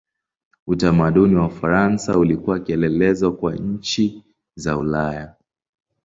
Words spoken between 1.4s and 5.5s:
Ufaransa ulikuwa kielelezo kwa nchi za Ulaya.